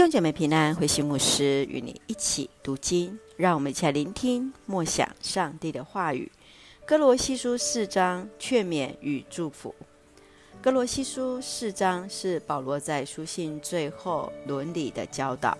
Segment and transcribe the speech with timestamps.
[0.00, 6.32] 兄姐妹平安，慧馨牧师与你一起读经，让我们一起来聆听默想上帝的话语。
[6.86, 9.74] 哥罗西书四章劝勉与祝福。
[10.62, 15.54] 哥罗西书四章是保罗在书信最后伦理的教导。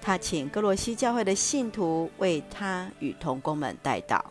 [0.00, 4.22] 他请哥罗西教会的信徒为他与同工们带祷，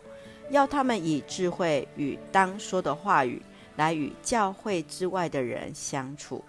[0.48, 3.42] 要他们以智慧与当说的话语
[3.76, 6.42] 来与教会之外的人相处。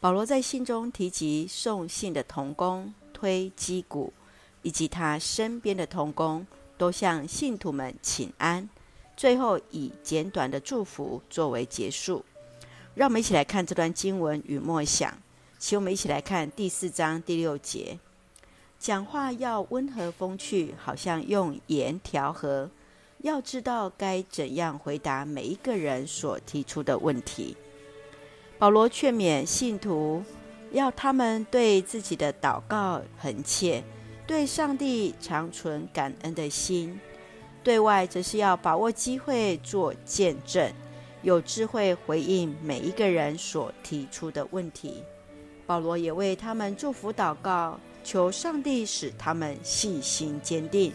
[0.00, 4.12] 保罗在信中提及送信的童工推基古，
[4.62, 8.68] 以及他身边的童工，都向信徒们请安，
[9.16, 12.24] 最后以简短的祝福作为结束。
[12.94, 15.12] 让我们一起来看这段经文与默想，
[15.58, 17.98] 请我们一起来看第四章第六节。
[18.78, 22.70] 讲话要温和风趣，好像用盐调和。
[23.22, 27.56] 要知道该怎样回答每一个人所提出的问题。
[28.58, 30.20] 保罗劝勉信徒，
[30.72, 33.84] 要他们对自己的祷告恒切，
[34.26, 36.98] 对上帝常存感恩的心；
[37.62, 40.72] 对外则是要把握机会做见证，
[41.22, 45.04] 有智慧回应每一个人所提出的问题。
[45.64, 47.78] 保罗也为他们祝福祷告。
[48.04, 50.90] 求上帝使他们信心坚定，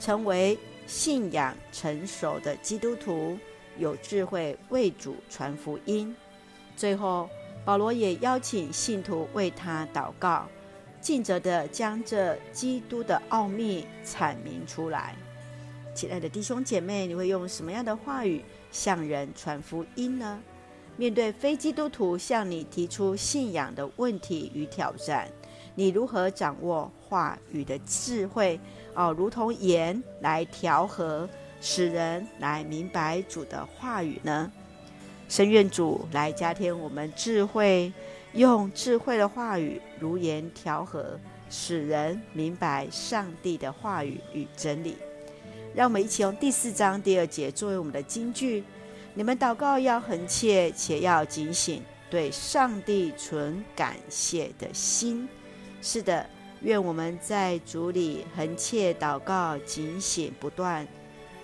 [0.00, 3.36] 成为信仰成熟的基督徒，
[3.76, 6.16] 有智慧为主传福音。
[6.76, 7.28] 最后，
[7.64, 10.46] 保罗也邀请信徒为他祷告，
[11.00, 15.16] 尽责地将这基督的奥秘阐明出来。
[15.94, 20.38] 亲爱的弟兄姐妹，你会用什么样的话语向人传福音呢？
[20.98, 25.28] 面对非基督徒向你提出信仰的问题与挑战，
[25.74, 28.60] 你如何掌握话语的智慧？
[28.94, 31.28] 哦，如同盐来调和，
[31.60, 34.50] 使人来明白主的话语呢？
[35.28, 37.92] 深愿主来加添我们智慧，
[38.32, 41.18] 用智慧的话语如言调和，
[41.50, 44.96] 使人明白上帝的话语与真理。
[45.74, 48.64] 让我们一起用第四章第二节作为我们的金句：
[49.14, 55.28] 你们祷告要恒切，且要警醒，对上帝存感谢的心。
[55.82, 56.24] 是的，
[56.62, 60.86] 愿我们在主里恒切祷告，警醒不断，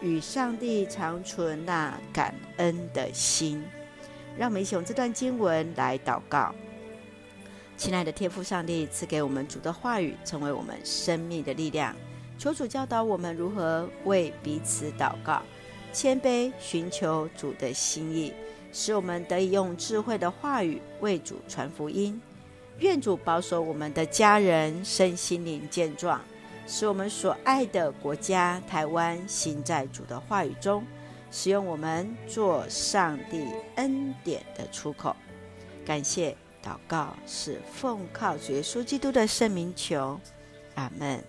[0.02, 3.62] 与上帝常存那感恩的心。
[4.36, 6.54] 让我们一起用这段经文来祷告。
[7.76, 11.94] 亲爱的天父上帝，赐给我们主的话语，成为我们生命的力量。
[12.38, 15.42] 求主教导我们如何为彼此祷告，
[15.92, 18.32] 谦卑寻求主的心意，
[18.72, 22.20] 使我们得以用智慧的话语为主传福音。
[22.78, 26.20] 愿主保守我们的家人身心灵健壮，
[26.66, 30.84] 使我们所爱的国家台湾行在主的话语中，
[31.30, 33.46] 使用我们做上帝
[33.76, 35.14] 恩典的出口。
[35.84, 40.20] 感谢祷告是奉靠主耶稣基督的圣名求，
[40.74, 41.22] 阿门。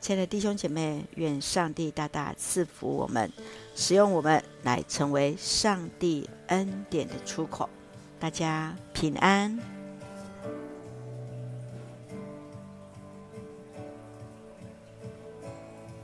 [0.00, 3.30] 亲爱的弟兄姐妹，愿上帝大大赐福我们，
[3.76, 7.70] 使用我们来成为上帝恩典的出口。
[8.18, 9.81] 大家平安。